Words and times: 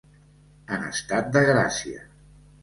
En 0.77 0.85
estat 0.87 1.29
de 1.37 1.45
gràcia. 1.51 2.03